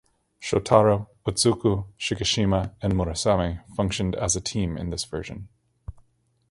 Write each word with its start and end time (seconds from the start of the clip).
Shotaro, 0.41 1.09
Otsuka, 1.27 1.85
Shikishima 1.99 2.73
and 2.81 2.93
Murasame 2.93 3.61
functioned 3.75 4.15
as 4.15 4.35
a 4.35 4.41
team 4.41 4.75
in 4.75 4.89
this 4.89 5.05
version. 5.05 5.47